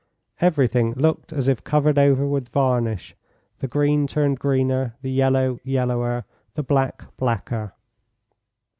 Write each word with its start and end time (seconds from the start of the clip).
Everything 0.39 0.93
looked 0.93 1.31
as 1.31 1.47
if 1.47 1.63
covered 1.63 1.99
over 1.99 2.25
with 2.27 2.49
varnish 2.49 3.15
the 3.59 3.67
green 3.67 4.07
turned 4.07 4.39
greener, 4.39 4.95
the 5.03 5.11
yellow 5.11 5.59
yellower, 5.63 6.25
the 6.55 6.63
black 6.63 7.05
blacker. 7.17 7.73